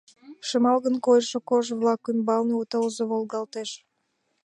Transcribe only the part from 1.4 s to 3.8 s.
кож-влак ӱмбалне у тылзе волгалтеш.